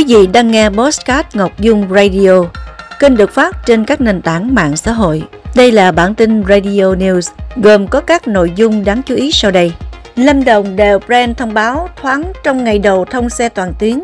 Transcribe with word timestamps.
quý 0.00 0.16
vị 0.16 0.26
đang 0.26 0.50
nghe 0.50 0.68
Postcard 0.70 1.28
Ngọc 1.34 1.58
Dung 1.58 1.86
Radio, 1.90 2.44
kênh 2.98 3.16
được 3.16 3.30
phát 3.30 3.66
trên 3.66 3.84
các 3.84 4.00
nền 4.00 4.22
tảng 4.22 4.54
mạng 4.54 4.76
xã 4.76 4.92
hội. 4.92 5.22
Đây 5.54 5.72
là 5.72 5.92
bản 5.92 6.14
tin 6.14 6.44
Radio 6.48 6.94
News 6.94 7.30
gồm 7.56 7.86
có 7.88 8.00
các 8.00 8.28
nội 8.28 8.52
dung 8.56 8.84
đáng 8.84 9.02
chú 9.02 9.14
ý 9.14 9.32
sau 9.32 9.50
đây. 9.50 9.72
Lâm 10.16 10.44
Đồng 10.44 10.76
đều 10.76 10.98
brand 11.06 11.36
thông 11.36 11.54
báo 11.54 11.88
thoáng 12.02 12.32
trong 12.44 12.64
ngày 12.64 12.78
đầu 12.78 13.04
thông 13.04 13.30
xe 13.30 13.48
toàn 13.48 13.72
tuyến. 13.78 14.00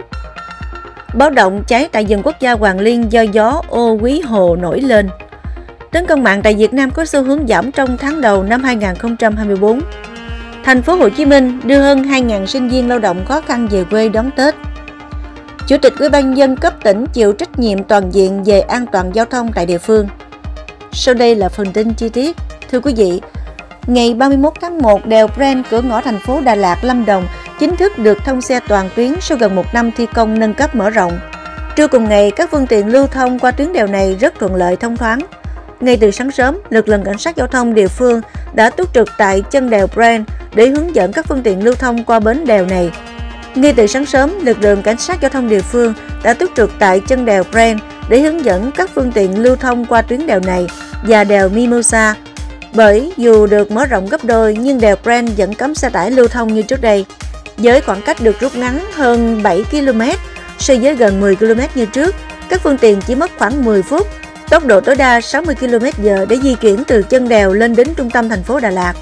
Báo 1.14 1.30
động 1.30 1.64
cháy 1.66 1.88
tại 1.92 2.06
vườn 2.08 2.22
quốc 2.22 2.40
gia 2.40 2.52
Hoàng 2.52 2.80
Liên 2.80 3.12
do 3.12 3.20
gió 3.20 3.62
ô 3.68 3.98
quý 4.00 4.20
hồ 4.20 4.56
nổi 4.56 4.80
lên. 4.80 5.08
Tấn 5.92 6.06
công 6.06 6.22
mạng 6.22 6.42
tại 6.42 6.54
Việt 6.54 6.72
Nam 6.72 6.90
có 6.90 7.04
xu 7.04 7.22
hướng 7.22 7.46
giảm 7.46 7.72
trong 7.72 7.96
tháng 7.96 8.20
đầu 8.20 8.42
năm 8.42 8.62
2024. 8.62 9.80
Thành 10.64 10.82
phố 10.82 10.94
Hồ 10.94 11.08
Chí 11.08 11.24
Minh 11.24 11.60
đưa 11.64 11.80
hơn 11.80 12.02
2.000 12.02 12.46
sinh 12.46 12.68
viên 12.68 12.88
lao 12.88 12.98
động 12.98 13.24
khó 13.24 13.40
khăn 13.40 13.68
về 13.68 13.84
quê 13.84 14.08
đón 14.08 14.30
Tết. 14.36 14.54
Chủ 15.66 15.76
tịch 15.78 15.92
Ủy 15.98 16.08
ban 16.08 16.36
dân 16.36 16.56
cấp 16.56 16.74
tỉnh 16.82 17.06
chịu 17.06 17.32
trách 17.32 17.58
nhiệm 17.58 17.84
toàn 17.84 18.10
diện 18.10 18.44
về 18.44 18.60
an 18.60 18.86
toàn 18.92 19.10
giao 19.14 19.24
thông 19.24 19.52
tại 19.52 19.66
địa 19.66 19.78
phương. 19.78 20.08
Sau 20.92 21.14
đây 21.14 21.34
là 21.34 21.48
phần 21.48 21.72
tin 21.72 21.94
chi 21.94 22.08
tiết. 22.08 22.36
Thưa 22.70 22.80
quý 22.80 22.94
vị, 22.96 23.20
ngày 23.86 24.14
31 24.14 24.52
tháng 24.60 24.78
1, 24.78 25.06
đèo 25.06 25.28
Brent 25.36 25.64
cửa 25.70 25.82
ngõ 25.82 26.00
thành 26.00 26.18
phố 26.18 26.40
Đà 26.40 26.54
Lạt, 26.54 26.84
Lâm 26.84 27.04
Đồng 27.04 27.26
chính 27.58 27.76
thức 27.76 27.98
được 27.98 28.18
thông 28.24 28.40
xe 28.40 28.60
toàn 28.68 28.90
tuyến 28.96 29.14
sau 29.20 29.38
gần 29.38 29.54
một 29.54 29.64
năm 29.74 29.90
thi 29.96 30.06
công 30.14 30.38
nâng 30.38 30.54
cấp 30.54 30.74
mở 30.74 30.90
rộng. 30.90 31.18
Trưa 31.76 31.88
cùng 31.88 32.08
ngày, 32.08 32.30
các 32.30 32.50
phương 32.50 32.66
tiện 32.66 32.86
lưu 32.86 33.06
thông 33.06 33.38
qua 33.38 33.50
tuyến 33.50 33.72
đèo 33.72 33.86
này 33.86 34.16
rất 34.20 34.34
thuận 34.38 34.54
lợi 34.54 34.76
thông 34.76 34.96
thoáng. 34.96 35.18
Ngay 35.80 35.96
từ 35.96 36.10
sáng 36.10 36.30
sớm, 36.30 36.58
lực 36.70 36.88
lượng 36.88 37.04
cảnh 37.04 37.18
sát 37.18 37.36
giao 37.36 37.46
thông 37.46 37.74
địa 37.74 37.88
phương 37.88 38.20
đã 38.54 38.70
túc 38.70 38.94
trực 38.94 39.08
tại 39.18 39.42
chân 39.50 39.70
đèo 39.70 39.86
Brent 39.94 40.26
để 40.54 40.66
hướng 40.66 40.94
dẫn 40.94 41.12
các 41.12 41.26
phương 41.28 41.42
tiện 41.42 41.64
lưu 41.64 41.74
thông 41.74 42.04
qua 42.04 42.20
bến 42.20 42.44
đèo 42.46 42.66
này. 42.66 42.90
Ngay 43.56 43.72
từ 43.76 43.86
sáng 43.86 44.06
sớm, 44.06 44.44
lực 44.44 44.62
lượng 44.62 44.82
cảnh 44.82 44.98
sát 44.98 45.20
giao 45.20 45.28
thông 45.28 45.48
địa 45.48 45.60
phương 45.60 45.94
đã 46.22 46.34
túc 46.34 46.50
trực 46.56 46.70
tại 46.78 47.00
chân 47.00 47.24
đèo 47.24 47.44
Brent 47.52 47.80
để 48.08 48.20
hướng 48.20 48.44
dẫn 48.44 48.70
các 48.76 48.90
phương 48.94 49.12
tiện 49.12 49.38
lưu 49.38 49.56
thông 49.56 49.84
qua 49.84 50.02
tuyến 50.02 50.26
đèo 50.26 50.40
này 50.40 50.66
và 51.02 51.24
đèo 51.24 51.48
Mimosa. 51.48 52.14
Bởi 52.72 53.12
dù 53.16 53.46
được 53.46 53.70
mở 53.70 53.86
rộng 53.86 54.06
gấp 54.06 54.24
đôi 54.24 54.56
nhưng 54.60 54.80
đèo 54.80 54.96
Brent 55.02 55.28
vẫn 55.36 55.54
cấm 55.54 55.74
xe 55.74 55.88
tải 55.88 56.10
lưu 56.10 56.28
thông 56.28 56.54
như 56.54 56.62
trước 56.62 56.80
đây. 56.80 57.04
Với 57.56 57.80
khoảng 57.80 58.02
cách 58.02 58.20
được 58.20 58.40
rút 58.40 58.56
ngắn 58.56 58.80
hơn 58.92 59.42
7 59.42 59.64
km 59.70 60.02
so 60.58 60.74
với 60.82 60.94
gần 60.94 61.20
10 61.20 61.36
km 61.36 61.60
như 61.74 61.86
trước, 61.86 62.14
các 62.48 62.60
phương 62.62 62.78
tiện 62.78 63.00
chỉ 63.06 63.14
mất 63.14 63.30
khoảng 63.38 63.64
10 63.64 63.82
phút, 63.82 64.06
tốc 64.50 64.66
độ 64.66 64.80
tối 64.80 64.94
đa 64.94 65.20
60 65.20 65.54
km/h 65.54 66.26
để 66.26 66.36
di 66.42 66.54
chuyển 66.54 66.84
từ 66.84 67.02
chân 67.02 67.28
đèo 67.28 67.52
lên 67.52 67.76
đến 67.76 67.88
trung 67.96 68.10
tâm 68.10 68.28
thành 68.28 68.42
phố 68.42 68.60
Đà 68.60 68.70
Lạt 68.70 68.94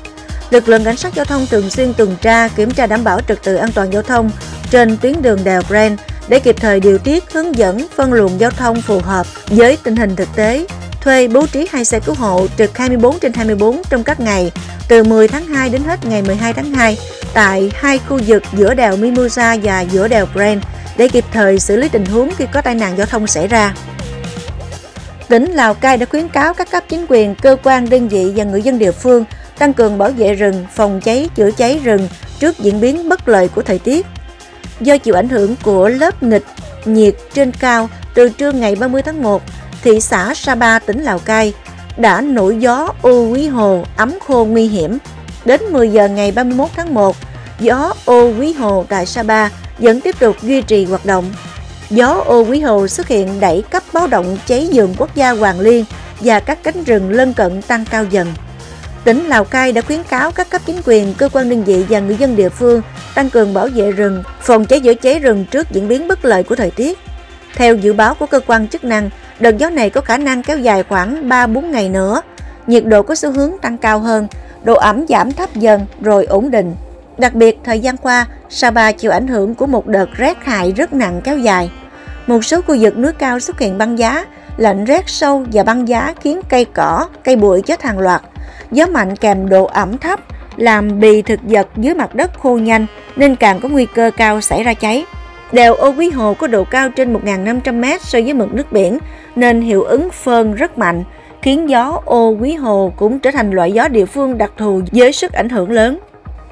lực 0.50 0.68
lượng 0.68 0.84
cảnh 0.84 0.96
sát 0.96 1.14
giao 1.14 1.24
thông 1.24 1.46
thường 1.46 1.70
xuyên 1.70 1.94
tuần 1.94 2.16
tra 2.20 2.48
kiểm 2.48 2.70
tra 2.70 2.86
đảm 2.86 3.04
bảo 3.04 3.20
trật 3.28 3.42
tự 3.42 3.54
an 3.54 3.72
toàn 3.72 3.92
giao 3.92 4.02
thông 4.02 4.30
trên 4.70 4.96
tuyến 4.96 5.22
đường 5.22 5.44
đèo 5.44 5.62
Brent 5.68 5.98
để 6.28 6.40
kịp 6.40 6.56
thời 6.60 6.80
điều 6.80 6.98
tiết, 6.98 7.24
hướng 7.32 7.58
dẫn, 7.58 7.86
phân 7.96 8.12
luồng 8.12 8.40
giao 8.40 8.50
thông 8.50 8.82
phù 8.82 9.00
hợp 9.00 9.26
với 9.46 9.78
tình 9.82 9.96
hình 9.96 10.16
thực 10.16 10.28
tế. 10.36 10.66
Thuê 11.00 11.28
bố 11.28 11.46
trí 11.46 11.68
hai 11.70 11.84
xe 11.84 12.00
cứu 12.00 12.14
hộ 12.14 12.46
trực 12.58 12.78
24 12.78 13.18
trên 13.18 13.32
24 13.32 13.82
trong 13.90 14.04
các 14.04 14.20
ngày 14.20 14.52
từ 14.88 15.04
10 15.04 15.28
tháng 15.28 15.46
2 15.46 15.70
đến 15.70 15.82
hết 15.84 16.04
ngày 16.04 16.22
12 16.22 16.52
tháng 16.52 16.74
2 16.74 16.98
tại 17.34 17.72
hai 17.74 17.98
khu 17.98 18.20
vực 18.26 18.42
giữa 18.52 18.74
đèo 18.74 18.96
Mimosa 18.96 19.56
và 19.62 19.80
giữa 19.80 20.08
đèo 20.08 20.26
Brent 20.34 20.62
để 20.96 21.08
kịp 21.08 21.24
thời 21.32 21.60
xử 21.60 21.76
lý 21.76 21.88
tình 21.88 22.04
huống 22.04 22.30
khi 22.36 22.44
có 22.52 22.60
tai 22.60 22.74
nạn 22.74 22.94
giao 22.98 23.06
thông 23.06 23.26
xảy 23.26 23.48
ra. 23.48 23.74
Tỉnh 25.28 25.52
Lào 25.52 25.74
Cai 25.74 25.96
đã 25.96 26.06
khuyến 26.06 26.28
cáo 26.28 26.54
các 26.54 26.70
cấp 26.70 26.84
chính 26.88 27.06
quyền, 27.08 27.34
cơ 27.34 27.56
quan, 27.62 27.88
đơn 27.88 28.08
vị 28.08 28.32
và 28.36 28.44
người 28.44 28.62
dân 28.62 28.78
địa 28.78 28.92
phương 28.92 29.24
tăng 29.58 29.72
cường 29.72 29.98
bảo 29.98 30.10
vệ 30.10 30.34
rừng, 30.34 30.64
phòng 30.74 31.00
cháy, 31.00 31.28
chữa 31.34 31.50
cháy 31.50 31.80
rừng 31.84 32.08
trước 32.38 32.58
diễn 32.58 32.80
biến 32.80 33.08
bất 33.08 33.28
lợi 33.28 33.48
của 33.48 33.62
thời 33.62 33.78
tiết. 33.78 34.06
Do 34.80 34.98
chịu 34.98 35.14
ảnh 35.14 35.28
hưởng 35.28 35.56
của 35.62 35.88
lớp 35.88 36.22
nghịch 36.22 36.44
nhiệt 36.84 37.14
trên 37.34 37.52
cao 37.52 37.88
từ 38.14 38.28
trưa 38.28 38.52
ngày 38.52 38.74
30 38.74 39.02
tháng 39.02 39.22
1, 39.22 39.42
thị 39.82 40.00
xã 40.00 40.34
Sapa, 40.34 40.78
tỉnh 40.78 41.02
Lào 41.02 41.18
Cai 41.18 41.52
đã 41.96 42.20
nổi 42.20 42.56
gió 42.60 42.88
ô 43.02 43.28
quý 43.32 43.48
hồ 43.48 43.84
ấm 43.96 44.12
khô 44.26 44.44
nguy 44.44 44.68
hiểm. 44.68 44.98
Đến 45.44 45.60
10 45.70 45.88
giờ 45.88 46.08
ngày 46.08 46.32
31 46.32 46.68
tháng 46.76 46.94
1, 46.94 47.16
gió 47.60 47.94
ô 48.04 48.32
quý 48.38 48.52
hồ 48.52 48.84
tại 48.88 49.06
Sapa 49.06 49.48
vẫn 49.78 50.00
tiếp 50.00 50.18
tục 50.18 50.36
duy 50.42 50.62
trì 50.62 50.84
hoạt 50.84 51.06
động. 51.06 51.24
Gió 51.90 52.22
ô 52.26 52.44
quý 52.44 52.60
hồ 52.60 52.88
xuất 52.88 53.08
hiện 53.08 53.40
đẩy 53.40 53.62
cấp 53.70 53.82
báo 53.92 54.06
động 54.06 54.38
cháy 54.46 54.68
vườn 54.72 54.94
quốc 54.98 55.14
gia 55.14 55.30
Hoàng 55.30 55.60
Liên 55.60 55.84
và 56.20 56.40
các 56.40 56.62
cánh 56.62 56.84
rừng 56.84 57.10
lân 57.10 57.32
cận 57.32 57.62
tăng 57.62 57.84
cao 57.84 58.04
dần 58.04 58.34
tỉnh 59.04 59.24
Lào 59.26 59.44
Cai 59.44 59.72
đã 59.72 59.80
khuyến 59.80 60.02
cáo 60.02 60.30
các 60.30 60.50
cấp 60.50 60.62
chính 60.66 60.76
quyền, 60.86 61.14
cơ 61.18 61.28
quan 61.32 61.48
đơn 61.48 61.64
vị 61.64 61.84
và 61.88 62.00
người 62.00 62.16
dân 62.16 62.36
địa 62.36 62.48
phương 62.48 62.82
tăng 63.14 63.30
cường 63.30 63.54
bảo 63.54 63.68
vệ 63.74 63.92
rừng, 63.92 64.22
phòng 64.40 64.64
cháy 64.64 64.80
chữa 64.80 64.94
cháy 64.94 65.18
rừng 65.18 65.44
trước 65.50 65.70
diễn 65.70 65.88
biến 65.88 66.08
bất 66.08 66.24
lợi 66.24 66.42
của 66.42 66.54
thời 66.54 66.70
tiết. 66.70 66.98
Theo 67.54 67.74
dự 67.74 67.92
báo 67.92 68.14
của 68.14 68.26
cơ 68.26 68.40
quan 68.46 68.68
chức 68.68 68.84
năng, 68.84 69.10
đợt 69.40 69.58
gió 69.58 69.70
này 69.70 69.90
có 69.90 70.00
khả 70.00 70.18
năng 70.18 70.42
kéo 70.42 70.58
dài 70.58 70.82
khoảng 70.82 71.28
3-4 71.28 71.70
ngày 71.70 71.88
nữa. 71.88 72.20
Nhiệt 72.66 72.84
độ 72.84 73.02
có 73.02 73.14
xu 73.14 73.30
hướng 73.30 73.52
tăng 73.62 73.78
cao 73.78 73.98
hơn, 73.98 74.28
độ 74.64 74.74
ẩm 74.74 75.06
giảm 75.08 75.32
thấp 75.32 75.54
dần 75.54 75.86
rồi 76.00 76.24
ổn 76.24 76.50
định. 76.50 76.74
Đặc 77.18 77.34
biệt, 77.34 77.58
thời 77.64 77.80
gian 77.80 77.96
qua, 77.96 78.26
Sapa 78.50 78.92
chịu 78.92 79.10
ảnh 79.10 79.26
hưởng 79.26 79.54
của 79.54 79.66
một 79.66 79.86
đợt 79.86 80.08
rét 80.16 80.44
hại 80.44 80.72
rất 80.72 80.92
nặng 80.92 81.20
kéo 81.24 81.38
dài. 81.38 81.70
Một 82.26 82.44
số 82.44 82.60
khu 82.62 82.76
vực 82.80 82.98
núi 82.98 83.12
cao 83.12 83.40
xuất 83.40 83.58
hiện 83.58 83.78
băng 83.78 83.98
giá, 83.98 84.26
lạnh 84.56 84.84
rét 84.84 85.04
sâu 85.06 85.44
và 85.52 85.62
băng 85.62 85.88
giá 85.88 86.14
khiến 86.20 86.40
cây 86.48 86.64
cỏ, 86.64 87.08
cây 87.24 87.36
bụi 87.36 87.62
chết 87.62 87.82
hàng 87.82 87.98
loạt. 87.98 88.22
Gió 88.74 88.86
mạnh 88.86 89.16
kèm 89.16 89.48
độ 89.48 89.64
ẩm 89.64 89.98
thấp 89.98 90.20
làm 90.56 91.00
bì 91.00 91.22
thực 91.22 91.40
vật 91.42 91.68
dưới 91.76 91.94
mặt 91.94 92.14
đất 92.14 92.38
khô 92.38 92.58
nhanh 92.58 92.86
nên 93.16 93.36
càng 93.36 93.60
có 93.60 93.68
nguy 93.68 93.86
cơ 93.86 94.10
cao 94.16 94.40
xảy 94.40 94.62
ra 94.62 94.74
cháy. 94.74 95.04
Đèo 95.52 95.74
Ô 95.74 95.94
Quý 95.98 96.10
Hồ 96.10 96.34
có 96.34 96.46
độ 96.46 96.64
cao 96.64 96.90
trên 96.90 97.14
1.500m 97.14 97.98
so 98.02 98.18
với 98.20 98.34
mực 98.34 98.54
nước 98.54 98.72
biển 98.72 98.98
nên 99.36 99.60
hiệu 99.60 99.82
ứng 99.82 100.10
phơn 100.10 100.54
rất 100.54 100.78
mạnh, 100.78 101.04
khiến 101.42 101.68
gió 101.68 102.00
Ô 102.04 102.36
Quý 102.40 102.54
Hồ 102.54 102.92
cũng 102.96 103.18
trở 103.18 103.30
thành 103.30 103.50
loại 103.50 103.72
gió 103.72 103.88
địa 103.88 104.06
phương 104.06 104.38
đặc 104.38 104.52
thù 104.56 104.82
với 104.92 105.12
sức 105.12 105.32
ảnh 105.32 105.48
hưởng 105.48 105.70
lớn. 105.70 105.98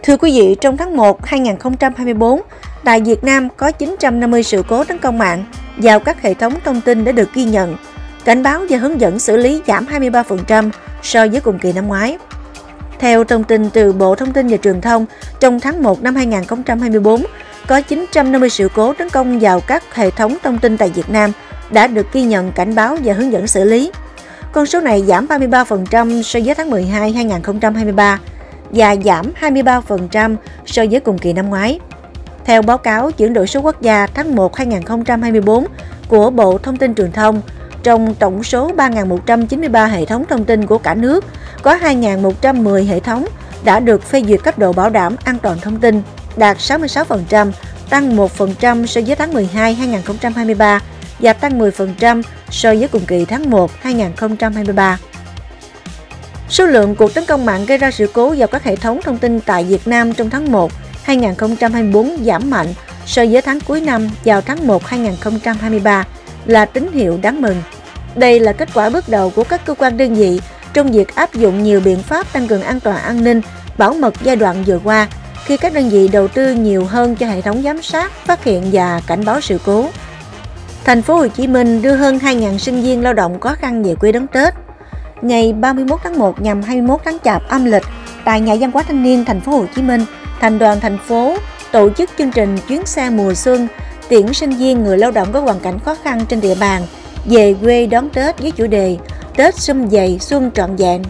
Thưa 0.02 0.16
quý 0.16 0.40
vị, 0.40 0.56
trong 0.60 0.76
tháng 0.76 0.96
1 0.96 1.26
2024, 1.26 2.40
tại 2.84 3.00
Việt 3.00 3.24
Nam 3.24 3.48
có 3.56 3.70
950 3.70 4.42
sự 4.42 4.62
cố 4.68 4.84
tấn 4.84 4.98
công 4.98 5.18
mạng 5.18 5.44
vào 5.76 6.00
các 6.00 6.22
hệ 6.22 6.34
thống 6.34 6.52
thông 6.64 6.80
tin 6.80 7.04
đã 7.04 7.12
được 7.12 7.34
ghi 7.34 7.44
nhận. 7.44 7.76
Cảnh 8.24 8.42
báo 8.42 8.60
và 8.68 8.78
hướng 8.78 9.00
dẫn 9.00 9.18
xử 9.18 9.36
lý 9.36 9.62
giảm 9.66 9.86
23% 9.86 10.70
so 11.02 11.26
với 11.26 11.40
cùng 11.40 11.58
kỳ 11.58 11.72
năm 11.72 11.88
ngoái. 11.88 12.18
Theo 12.98 13.24
thông 13.24 13.44
tin 13.44 13.70
từ 13.70 13.92
Bộ 13.92 14.14
Thông 14.14 14.32
tin 14.32 14.48
và 14.48 14.56
Truyền 14.56 14.80
thông, 14.80 15.06
trong 15.40 15.60
tháng 15.60 15.82
1 15.82 16.02
năm 16.02 16.14
2024, 16.14 17.22
có 17.66 17.80
950 17.80 18.50
sự 18.50 18.68
cố 18.74 18.92
tấn 18.92 19.10
công 19.10 19.38
vào 19.38 19.60
các 19.60 19.94
hệ 19.94 20.10
thống 20.10 20.36
thông 20.42 20.58
tin 20.58 20.76
tại 20.76 20.88
Việt 20.88 21.10
Nam 21.10 21.32
đã 21.70 21.86
được 21.86 22.12
ghi 22.12 22.22
nhận 22.22 22.52
cảnh 22.52 22.74
báo 22.74 22.96
và 23.04 23.12
hướng 23.12 23.32
dẫn 23.32 23.46
xử 23.46 23.64
lý. 23.64 23.92
Con 24.52 24.66
số 24.66 24.80
này 24.80 25.02
giảm 25.06 25.26
33% 25.26 26.22
so 26.22 26.40
với 26.44 26.54
tháng 26.54 26.70
12 26.70 27.12
2023 27.12 28.18
và 28.70 28.96
giảm 29.04 29.26
23% 29.40 30.36
so 30.66 30.84
với 30.90 31.00
cùng 31.00 31.18
kỳ 31.18 31.32
năm 31.32 31.48
ngoái. 31.48 31.80
Theo 32.44 32.62
báo 32.62 32.78
cáo 32.78 33.10
chuyển 33.10 33.32
đổi 33.32 33.46
số 33.46 33.60
quốc 33.60 33.82
gia 33.82 34.06
tháng 34.06 34.34
1 34.36 34.56
2024 34.56 35.66
của 36.08 36.30
Bộ 36.30 36.58
Thông 36.58 36.76
tin 36.76 36.94
Truyền 36.94 37.12
thông, 37.12 37.40
trong 37.82 38.14
tổng 38.14 38.44
số 38.44 38.70
3.193 38.76 39.88
hệ 39.88 40.04
thống 40.04 40.24
thông 40.28 40.44
tin 40.44 40.66
của 40.66 40.78
cả 40.78 40.94
nước, 40.94 41.24
có 41.62 41.74
2.110 41.74 42.86
hệ 42.86 43.00
thống 43.00 43.26
đã 43.64 43.80
được 43.80 44.02
phê 44.02 44.22
duyệt 44.28 44.42
cấp 44.42 44.58
độ 44.58 44.72
bảo 44.72 44.90
đảm 44.90 45.16
an 45.24 45.38
toàn 45.42 45.60
thông 45.60 45.80
tin, 45.80 46.02
đạt 46.36 46.56
66%, 46.58 47.50
tăng 47.90 48.16
1% 48.16 48.86
so 48.86 49.00
với 49.06 49.16
tháng 49.16 49.32
12 49.32 49.74
2023 49.74 50.80
và 51.18 51.32
tăng 51.32 51.58
10% 51.58 52.22
so 52.50 52.74
với 52.74 52.88
cùng 52.88 53.06
kỳ 53.06 53.24
tháng 53.24 53.50
1 53.50 53.70
2023. 53.80 54.98
Số 56.48 56.66
lượng 56.66 56.94
cuộc 56.94 57.14
tấn 57.14 57.24
công 57.26 57.46
mạng 57.46 57.66
gây 57.66 57.78
ra 57.78 57.90
sự 57.90 58.06
cố 58.12 58.34
vào 58.38 58.48
các 58.48 58.64
hệ 58.64 58.76
thống 58.76 59.00
thông 59.02 59.18
tin 59.18 59.40
tại 59.40 59.64
Việt 59.64 59.86
Nam 59.86 60.12
trong 60.12 60.30
tháng 60.30 60.52
1 60.52 60.72
2024 61.02 62.24
giảm 62.24 62.50
mạnh 62.50 62.66
so 63.06 63.24
với 63.30 63.42
tháng 63.42 63.60
cuối 63.60 63.80
năm 63.80 64.08
vào 64.24 64.40
tháng 64.40 64.66
1 64.66 64.86
2023 64.86 66.04
là 66.46 66.64
tín 66.64 66.92
hiệu 66.92 67.18
đáng 67.22 67.42
mừng. 67.42 67.62
Đây 68.14 68.40
là 68.40 68.52
kết 68.52 68.68
quả 68.74 68.90
bước 68.90 69.08
đầu 69.08 69.30
của 69.30 69.44
các 69.44 69.66
cơ 69.66 69.74
quan 69.74 69.96
đơn 69.96 70.14
vị 70.14 70.40
trong 70.72 70.92
việc 70.92 71.14
áp 71.14 71.34
dụng 71.34 71.62
nhiều 71.62 71.80
biện 71.80 72.02
pháp 72.02 72.32
tăng 72.32 72.48
cường 72.48 72.62
an 72.62 72.80
toàn 72.80 72.96
an 72.96 73.24
ninh, 73.24 73.40
bảo 73.78 73.94
mật 73.94 74.14
giai 74.22 74.36
đoạn 74.36 74.64
vừa 74.66 74.78
qua 74.84 75.08
khi 75.44 75.56
các 75.56 75.74
đơn 75.74 75.88
vị 75.88 76.08
đầu 76.08 76.28
tư 76.28 76.54
nhiều 76.54 76.84
hơn 76.84 77.16
cho 77.16 77.26
hệ 77.26 77.40
thống 77.40 77.62
giám 77.62 77.82
sát, 77.82 78.12
phát 78.12 78.44
hiện 78.44 78.62
và 78.72 79.00
cảnh 79.06 79.24
báo 79.24 79.40
sự 79.40 79.58
cố. 79.64 79.88
Thành 80.84 81.02
phố 81.02 81.14
Hồ 81.14 81.28
Chí 81.28 81.46
Minh 81.46 81.82
đưa 81.82 81.94
hơn 81.94 82.18
2.000 82.18 82.58
sinh 82.58 82.82
viên 82.82 83.02
lao 83.02 83.12
động 83.12 83.40
khó 83.40 83.54
khăn 83.54 83.82
về 83.82 83.94
quê 83.94 84.12
đón 84.12 84.26
Tết. 84.26 84.54
Ngày 85.22 85.52
31 85.52 86.00
tháng 86.04 86.18
1 86.18 86.40
nhằm 86.42 86.62
21 86.62 87.00
tháng 87.04 87.18
Chạp 87.24 87.48
âm 87.48 87.64
lịch, 87.64 87.82
tại 88.24 88.40
nhà 88.40 88.56
văn 88.60 88.70
hóa 88.70 88.82
thanh 88.82 89.02
niên 89.02 89.24
thành 89.24 89.40
phố 89.40 89.52
Hồ 89.52 89.66
Chí 89.76 89.82
Minh, 89.82 90.04
thành 90.40 90.58
đoàn 90.58 90.80
thành 90.80 90.98
phố 90.98 91.36
tổ 91.72 91.90
chức 91.90 92.10
chương 92.18 92.30
trình 92.30 92.58
chuyến 92.68 92.86
xe 92.86 93.10
mùa 93.10 93.34
xuân 93.34 93.68
tiễn 94.12 94.32
sinh 94.32 94.50
viên 94.50 94.84
người 94.84 94.98
lao 94.98 95.10
động 95.10 95.28
có 95.32 95.40
hoàn 95.40 95.60
cảnh 95.60 95.78
khó 95.78 95.96
khăn 96.04 96.26
trên 96.28 96.40
địa 96.40 96.54
bàn 96.54 96.82
về 97.24 97.54
quê 97.62 97.86
đón 97.86 98.10
Tết 98.10 98.38
với 98.38 98.50
chủ 98.50 98.66
đề 98.66 98.96
Tết 99.36 99.54
xung 99.54 99.90
dày 99.90 100.18
xuân 100.18 100.50
trọn 100.54 100.76
vẹn. 100.76 101.02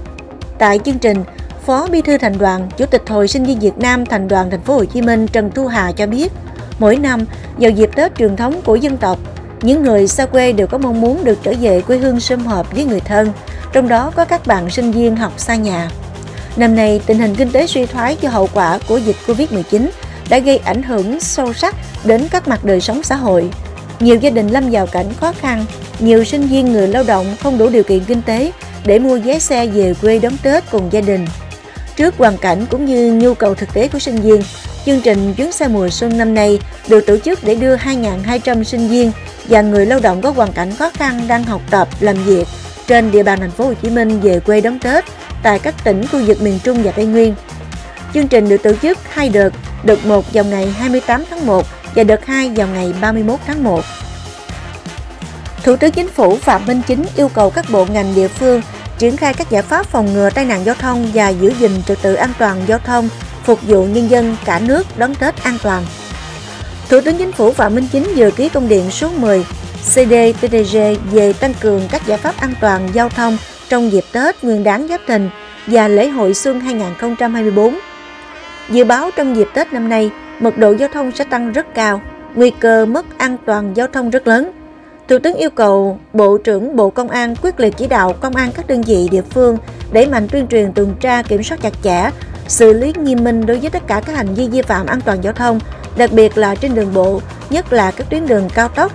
Tại 0.58 0.78
chương 0.84 0.98
trình, 0.98 1.24
Phó 1.66 1.86
Bí 1.86 2.02
thư 2.02 2.18
Thành 2.18 2.38
đoàn, 2.38 2.68
Chủ 2.76 2.86
tịch 2.86 3.02
Hội 3.08 3.28
sinh 3.28 3.44
viên 3.44 3.58
Việt 3.58 3.78
Nam 3.78 4.06
Thành 4.06 4.28
đoàn 4.28 4.50
Thành 4.50 4.60
phố 4.60 4.74
Hồ 4.74 4.84
Chí 4.84 5.02
Minh 5.02 5.26
Trần 5.26 5.50
Thu 5.50 5.66
Hà 5.66 5.92
cho 5.92 6.06
biết, 6.06 6.32
Mỗi 6.78 6.96
năm, 6.96 7.24
vào 7.58 7.70
dịp 7.70 7.90
Tết 7.96 8.14
truyền 8.18 8.36
thống 8.36 8.60
của 8.64 8.76
dân 8.76 8.96
tộc, 8.96 9.18
những 9.62 9.82
người 9.82 10.06
xa 10.06 10.26
quê 10.26 10.52
đều 10.52 10.66
có 10.66 10.78
mong 10.78 11.00
muốn 11.00 11.24
được 11.24 11.38
trở 11.42 11.52
về 11.60 11.80
quê 11.80 11.98
hương 11.98 12.20
sum 12.20 12.44
họp 12.44 12.74
với 12.74 12.84
người 12.84 13.00
thân, 13.00 13.32
trong 13.72 13.88
đó 13.88 14.12
có 14.14 14.24
các 14.24 14.46
bạn 14.46 14.70
sinh 14.70 14.92
viên 14.92 15.16
học 15.16 15.32
xa 15.36 15.54
nhà. 15.54 15.90
Năm 16.56 16.76
nay, 16.76 17.00
tình 17.06 17.18
hình 17.18 17.34
kinh 17.34 17.52
tế 17.52 17.66
suy 17.66 17.86
thoái 17.86 18.16
do 18.20 18.30
hậu 18.30 18.48
quả 18.54 18.78
của 18.88 18.96
dịch 18.96 19.16
Covid-19 19.26 19.88
đã 20.32 20.38
gây 20.38 20.58
ảnh 20.58 20.82
hưởng 20.82 21.20
sâu 21.20 21.52
sắc 21.52 21.74
đến 22.04 22.28
các 22.30 22.48
mặt 22.48 22.64
đời 22.64 22.80
sống 22.80 23.02
xã 23.02 23.16
hội. 23.16 23.50
Nhiều 24.00 24.16
gia 24.16 24.30
đình 24.30 24.48
lâm 24.48 24.70
vào 24.70 24.86
cảnh 24.86 25.06
khó 25.20 25.32
khăn, 25.32 25.64
nhiều 25.98 26.24
sinh 26.24 26.42
viên 26.42 26.72
người 26.72 26.88
lao 26.88 27.04
động 27.06 27.36
không 27.42 27.58
đủ 27.58 27.68
điều 27.68 27.82
kiện 27.82 28.04
kinh 28.04 28.22
tế 28.22 28.52
để 28.84 28.98
mua 28.98 29.18
vé 29.18 29.38
xe 29.38 29.66
về 29.66 29.94
quê 30.00 30.18
đón 30.18 30.32
Tết 30.42 30.64
cùng 30.70 30.88
gia 30.92 31.00
đình. 31.00 31.26
Trước 31.96 32.14
hoàn 32.18 32.38
cảnh 32.38 32.66
cũng 32.70 32.84
như 32.84 33.12
nhu 33.12 33.34
cầu 33.34 33.54
thực 33.54 33.74
tế 33.74 33.88
của 33.88 33.98
sinh 33.98 34.16
viên, 34.16 34.42
chương 34.86 35.00
trình 35.00 35.34
chuyến 35.34 35.52
xe 35.52 35.68
mùa 35.68 35.88
xuân 35.88 36.18
năm 36.18 36.34
nay 36.34 36.58
được 36.88 37.06
tổ 37.06 37.18
chức 37.18 37.44
để 37.44 37.54
đưa 37.54 37.76
2.200 37.76 38.62
sinh 38.62 38.88
viên 38.88 39.12
và 39.48 39.62
người 39.62 39.86
lao 39.86 40.00
động 40.00 40.22
có 40.22 40.30
hoàn 40.30 40.52
cảnh 40.52 40.74
khó 40.74 40.90
khăn 40.90 41.24
đang 41.28 41.44
học 41.44 41.62
tập, 41.70 41.88
làm 42.00 42.16
việc 42.24 42.48
trên 42.86 43.10
địa 43.10 43.22
bàn 43.22 43.40
thành 43.40 43.50
phố 43.50 43.64
Hồ 43.64 43.74
Chí 43.82 43.90
Minh 43.90 44.20
về 44.20 44.40
quê 44.40 44.60
đón 44.60 44.78
Tết 44.78 45.04
tại 45.42 45.58
các 45.58 45.74
tỉnh 45.84 46.06
khu 46.06 46.18
vực 46.26 46.42
miền 46.42 46.58
Trung 46.64 46.82
và 46.82 46.90
Tây 46.90 47.06
Nguyên. 47.06 47.34
Chương 48.14 48.28
trình 48.28 48.48
được 48.48 48.62
tổ 48.62 48.72
chức 48.82 48.98
hai 49.10 49.28
đợt, 49.28 49.50
đợt 49.84 50.06
1 50.06 50.24
vào 50.32 50.44
ngày 50.44 50.70
28 50.70 51.24
tháng 51.30 51.46
1 51.46 51.66
và 51.94 52.02
đợt 52.04 52.26
2 52.26 52.50
vào 52.56 52.66
ngày 52.66 52.94
31 53.00 53.40
tháng 53.46 53.64
1. 53.64 53.84
Thủ 55.64 55.76
tướng 55.76 55.92
Chính 55.92 56.08
phủ 56.08 56.36
Phạm 56.36 56.66
Minh 56.66 56.82
Chính 56.86 57.04
yêu 57.16 57.28
cầu 57.28 57.50
các 57.50 57.64
bộ 57.70 57.86
ngành 57.92 58.14
địa 58.14 58.28
phương 58.28 58.62
triển 58.98 59.16
khai 59.16 59.34
các 59.34 59.50
giải 59.50 59.62
pháp 59.62 59.86
phòng 59.86 60.12
ngừa 60.12 60.30
tai 60.30 60.44
nạn 60.44 60.64
giao 60.64 60.74
thông 60.74 61.06
và 61.14 61.28
giữ 61.28 61.52
gìn 61.58 61.70
trật 61.86 61.98
tự 62.02 62.14
an 62.14 62.30
toàn 62.38 62.62
giao 62.66 62.78
thông, 62.78 63.08
phục 63.44 63.62
vụ 63.62 63.84
nhân 63.84 64.10
dân 64.10 64.36
cả 64.44 64.58
nước 64.58 64.86
đón 64.98 65.14
Tết 65.14 65.42
an 65.42 65.58
toàn. 65.62 65.84
Thủ 66.88 67.00
tướng 67.00 67.18
Chính 67.18 67.32
phủ 67.32 67.52
Phạm 67.52 67.74
Minh 67.74 67.86
Chính 67.92 68.04
vừa 68.16 68.30
ký 68.30 68.48
công 68.48 68.68
điện 68.68 68.90
số 68.90 69.10
10 69.16 69.44
CDTTG 69.84 70.78
về 71.12 71.32
tăng 71.32 71.54
cường 71.60 71.88
các 71.90 72.06
giải 72.06 72.18
pháp 72.18 72.40
an 72.40 72.54
toàn 72.60 72.88
giao 72.92 73.08
thông 73.08 73.36
trong 73.68 73.92
dịp 73.92 74.04
Tết 74.12 74.44
Nguyên 74.44 74.64
đán 74.64 74.88
Giáp 74.88 75.00
Thìn 75.06 75.28
và 75.66 75.88
lễ 75.88 76.08
hội 76.08 76.34
xuân 76.34 76.60
2024. 76.60 77.78
Dự 78.70 78.84
báo 78.84 79.10
trong 79.16 79.36
dịp 79.36 79.48
Tết 79.54 79.72
năm 79.72 79.88
nay, 79.88 80.10
mật 80.40 80.58
độ 80.58 80.72
giao 80.72 80.88
thông 80.88 81.12
sẽ 81.12 81.24
tăng 81.24 81.52
rất 81.52 81.74
cao, 81.74 82.00
nguy 82.34 82.50
cơ 82.50 82.86
mất 82.86 83.18
an 83.18 83.36
toàn 83.46 83.76
giao 83.76 83.86
thông 83.86 84.10
rất 84.10 84.26
lớn. 84.26 84.50
Thủ 85.08 85.18
tướng 85.18 85.34
yêu 85.34 85.50
cầu 85.50 85.98
Bộ 86.12 86.38
trưởng 86.38 86.76
Bộ 86.76 86.90
Công 86.90 87.08
an 87.08 87.34
quyết 87.42 87.60
liệt 87.60 87.74
chỉ 87.76 87.86
đạo 87.86 88.12
công 88.12 88.36
an 88.36 88.50
các 88.54 88.66
đơn 88.66 88.82
vị 88.82 89.08
địa 89.10 89.22
phương 89.22 89.58
đẩy 89.92 90.06
mạnh 90.06 90.28
tuyên 90.28 90.46
truyền 90.46 90.72
tuần 90.72 90.94
tra 91.00 91.22
kiểm 91.22 91.42
soát 91.42 91.62
chặt 91.62 91.72
chẽ, 91.82 92.10
xử 92.48 92.72
lý 92.72 92.92
nghiêm 92.98 93.24
minh 93.24 93.46
đối 93.46 93.58
với 93.58 93.70
tất 93.70 93.86
cả 93.86 94.02
các 94.06 94.16
hành 94.16 94.34
vi 94.34 94.48
vi 94.48 94.62
phạm 94.62 94.86
an 94.86 95.00
toàn 95.00 95.24
giao 95.24 95.32
thông, 95.32 95.60
đặc 95.96 96.12
biệt 96.12 96.38
là 96.38 96.54
trên 96.54 96.74
đường 96.74 96.94
bộ, 96.94 97.20
nhất 97.50 97.72
là 97.72 97.90
các 97.90 98.10
tuyến 98.10 98.26
đường 98.26 98.48
cao 98.54 98.68
tốc. 98.68 98.92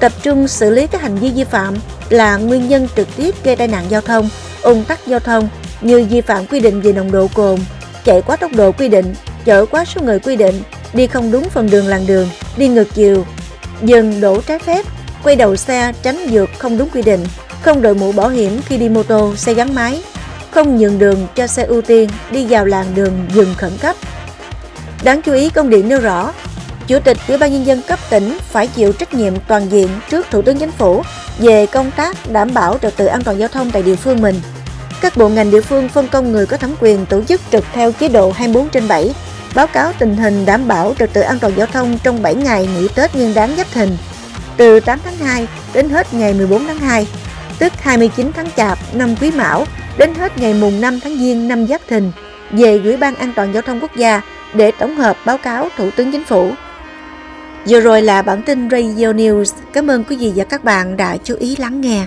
Tập 0.00 0.12
trung 0.22 0.48
xử 0.48 0.70
lý 0.70 0.86
các 0.86 1.02
hành 1.02 1.16
vi 1.16 1.30
vi 1.30 1.44
phạm 1.44 1.74
là 2.08 2.36
nguyên 2.36 2.68
nhân 2.68 2.88
trực 2.96 3.08
tiếp 3.16 3.34
gây 3.44 3.56
tai 3.56 3.68
nạn 3.68 3.84
giao 3.88 4.00
thông, 4.00 4.28
ùn 4.62 4.84
tắc 4.84 5.06
giao 5.06 5.20
thông 5.20 5.48
như 5.80 6.06
vi 6.10 6.20
phạm 6.20 6.46
quy 6.46 6.60
định 6.60 6.80
về 6.80 6.92
nồng 6.92 7.12
độ 7.12 7.26
cồn, 7.34 7.58
chạy 8.08 8.22
quá 8.22 8.36
tốc 8.36 8.50
độ 8.54 8.72
quy 8.72 8.88
định, 8.88 9.14
chở 9.44 9.66
quá 9.66 9.84
số 9.84 10.00
người 10.00 10.18
quy 10.18 10.36
định, 10.36 10.62
đi 10.92 11.06
không 11.06 11.30
đúng 11.30 11.48
phần 11.48 11.70
đường 11.70 11.86
làn 11.86 12.06
đường, 12.06 12.28
đi 12.56 12.68
ngược 12.68 12.94
chiều, 12.94 13.26
dừng 13.82 14.20
đổ 14.20 14.40
trái 14.40 14.58
phép, 14.58 14.86
quay 15.22 15.36
đầu 15.36 15.56
xe 15.56 15.92
tránh 16.02 16.26
vượt 16.30 16.50
không 16.58 16.78
đúng 16.78 16.88
quy 16.90 17.02
định, 17.02 17.26
không 17.62 17.82
đội 17.82 17.94
mũ 17.94 18.12
bảo 18.12 18.28
hiểm 18.28 18.60
khi 18.66 18.78
đi 18.78 18.88
mô 18.88 19.02
tô, 19.02 19.36
xe 19.36 19.54
gắn 19.54 19.74
máy, 19.74 20.02
không 20.50 20.78
nhường 20.78 20.98
đường 20.98 21.26
cho 21.34 21.46
xe 21.46 21.64
ưu 21.64 21.82
tiên 21.82 22.10
đi 22.30 22.46
vào 22.46 22.64
làn 22.64 22.86
đường 22.94 23.12
dừng 23.34 23.54
khẩn 23.56 23.72
cấp. 23.80 23.96
Đáng 25.02 25.22
chú 25.22 25.32
ý 25.32 25.50
công 25.50 25.70
điện 25.70 25.88
nêu 25.88 26.00
rõ, 26.00 26.32
Chủ 26.86 26.98
tịch 26.98 27.16
Ủy 27.28 27.38
ban 27.38 27.52
nhân 27.52 27.66
dân 27.66 27.82
cấp 27.82 27.98
tỉnh 28.10 28.38
phải 28.50 28.66
chịu 28.66 28.92
trách 28.92 29.14
nhiệm 29.14 29.34
toàn 29.48 29.68
diện 29.70 29.88
trước 30.10 30.26
Thủ 30.30 30.42
tướng 30.42 30.58
Chính 30.58 30.70
phủ 30.70 31.02
về 31.38 31.66
công 31.66 31.90
tác 31.90 32.30
đảm 32.30 32.54
bảo 32.54 32.78
trật 32.82 32.96
tự 32.96 33.06
an 33.06 33.22
toàn 33.22 33.38
giao 33.38 33.48
thông 33.48 33.70
tại 33.70 33.82
địa 33.82 33.96
phương 33.96 34.22
mình. 34.22 34.40
Các 35.00 35.16
bộ 35.16 35.28
ngành 35.28 35.50
địa 35.50 35.60
phương 35.60 35.88
phân 35.88 36.08
công 36.08 36.32
người 36.32 36.46
có 36.46 36.56
thẩm 36.56 36.70
quyền 36.80 37.06
tổ 37.06 37.22
chức 37.22 37.40
trực 37.52 37.64
theo 37.72 37.92
chế 37.92 38.08
độ 38.08 38.30
24 38.30 38.68
trên 38.68 38.88
7, 38.88 39.14
báo 39.54 39.66
cáo 39.66 39.92
tình 39.98 40.16
hình 40.16 40.46
đảm 40.46 40.68
bảo 40.68 40.94
trật 40.98 41.12
tự 41.12 41.20
an 41.20 41.38
toàn 41.38 41.52
giao 41.56 41.66
thông 41.66 41.98
trong 42.02 42.22
7 42.22 42.34
ngày 42.34 42.68
nghỉ 42.76 42.88
Tết 42.94 43.14
Nguyên 43.14 43.34
đán 43.34 43.56
Giáp 43.56 43.66
Thìn, 43.72 43.96
từ 44.56 44.80
8 44.80 44.98
tháng 45.04 45.16
2 45.16 45.48
đến 45.74 45.88
hết 45.88 46.14
ngày 46.14 46.34
14 46.34 46.66
tháng 46.66 46.78
2, 46.78 47.06
tức 47.58 47.72
29 47.80 48.32
tháng 48.32 48.50
Chạp 48.56 48.78
năm 48.92 49.14
Quý 49.20 49.30
Mão 49.30 49.64
đến 49.98 50.14
hết 50.14 50.38
ngày 50.38 50.54
mùng 50.54 50.80
5 50.80 51.00
tháng 51.00 51.18
Giêng 51.18 51.48
năm 51.48 51.66
Giáp 51.66 51.80
Thìn 51.88 52.12
về 52.50 52.78
gửi 52.78 52.96
Ban 52.96 53.14
An 53.14 53.32
toàn 53.36 53.54
giao 53.54 53.62
thông 53.62 53.80
quốc 53.80 53.96
gia 53.96 54.20
để 54.54 54.70
tổng 54.78 54.96
hợp 54.96 55.16
báo 55.24 55.38
cáo 55.38 55.68
Thủ 55.76 55.90
tướng 55.96 56.12
Chính 56.12 56.24
phủ. 56.24 56.50
Vừa 57.68 57.80
rồi 57.80 58.02
là 58.02 58.22
bản 58.22 58.42
tin 58.42 58.70
Radio 58.70 59.12
News. 59.12 59.44
Cảm 59.72 59.90
ơn 59.90 60.04
quý 60.04 60.16
vị 60.16 60.32
và 60.36 60.44
các 60.44 60.64
bạn 60.64 60.96
đã 60.96 61.16
chú 61.24 61.34
ý 61.34 61.56
lắng 61.56 61.80
nghe. 61.80 62.06